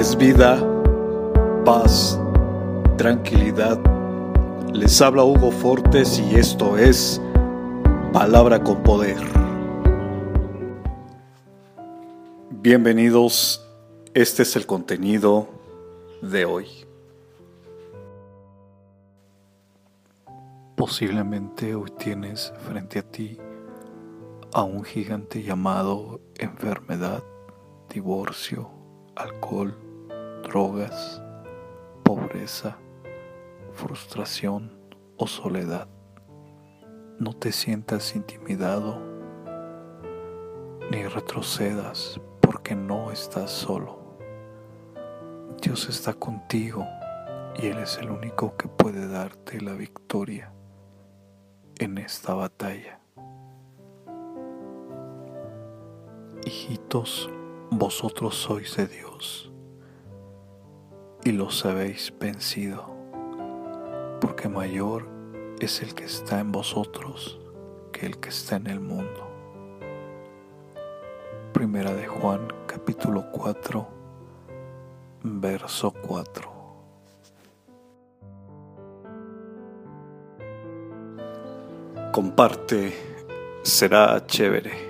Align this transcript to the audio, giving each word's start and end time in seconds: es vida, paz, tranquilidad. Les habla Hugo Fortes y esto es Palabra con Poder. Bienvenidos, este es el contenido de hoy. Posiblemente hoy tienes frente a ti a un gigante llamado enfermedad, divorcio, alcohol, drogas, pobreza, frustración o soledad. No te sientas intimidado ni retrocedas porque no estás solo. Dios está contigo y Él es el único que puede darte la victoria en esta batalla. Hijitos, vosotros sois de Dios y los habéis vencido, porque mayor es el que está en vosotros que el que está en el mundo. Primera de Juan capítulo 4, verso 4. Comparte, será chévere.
es 0.00 0.16
vida, 0.16 0.58
paz, 1.66 2.18
tranquilidad. 2.96 3.78
Les 4.72 4.98
habla 5.02 5.24
Hugo 5.24 5.50
Fortes 5.50 6.18
y 6.18 6.36
esto 6.36 6.78
es 6.78 7.20
Palabra 8.10 8.64
con 8.64 8.82
Poder. 8.82 9.18
Bienvenidos, 12.48 13.62
este 14.14 14.44
es 14.44 14.56
el 14.56 14.64
contenido 14.64 15.50
de 16.22 16.46
hoy. 16.46 16.66
Posiblemente 20.76 21.74
hoy 21.74 21.90
tienes 21.98 22.54
frente 22.66 23.00
a 23.00 23.02
ti 23.02 23.36
a 24.54 24.62
un 24.62 24.82
gigante 24.82 25.42
llamado 25.42 26.22
enfermedad, 26.38 27.22
divorcio, 27.90 28.70
alcohol, 29.14 29.89
drogas, 30.42 31.22
pobreza, 32.02 32.78
frustración 33.72 34.72
o 35.16 35.26
soledad. 35.26 35.88
No 37.18 37.34
te 37.34 37.52
sientas 37.52 38.16
intimidado 38.16 38.98
ni 40.90 41.04
retrocedas 41.04 42.20
porque 42.40 42.74
no 42.74 43.12
estás 43.12 43.50
solo. 43.50 43.98
Dios 45.62 45.88
está 45.88 46.14
contigo 46.14 46.86
y 47.56 47.66
Él 47.66 47.78
es 47.78 47.98
el 47.98 48.10
único 48.10 48.56
que 48.56 48.68
puede 48.68 49.06
darte 49.06 49.60
la 49.60 49.74
victoria 49.74 50.52
en 51.78 51.98
esta 51.98 52.34
batalla. 52.34 52.98
Hijitos, 56.44 57.30
vosotros 57.70 58.34
sois 58.34 58.76
de 58.76 58.86
Dios 58.86 59.49
y 61.24 61.32
los 61.32 61.66
habéis 61.66 62.12
vencido, 62.18 62.84
porque 64.20 64.48
mayor 64.48 65.06
es 65.60 65.82
el 65.82 65.94
que 65.94 66.04
está 66.04 66.40
en 66.40 66.50
vosotros 66.52 67.38
que 67.92 68.06
el 68.06 68.18
que 68.18 68.30
está 68.30 68.56
en 68.56 68.66
el 68.66 68.80
mundo. 68.80 69.28
Primera 71.52 71.92
de 71.92 72.06
Juan 72.06 72.48
capítulo 72.66 73.30
4, 73.32 73.86
verso 75.24 75.92
4. 75.92 76.50
Comparte, 82.12 82.94
será 83.62 84.26
chévere. 84.26 84.89